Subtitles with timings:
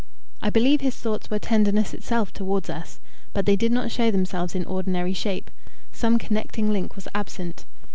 [0.41, 2.99] I believe his thoughts were tenderness itself towards us,
[3.33, 5.51] but they did not show themselves in ordinary shape:
[5.91, 7.65] some connecting link was absent.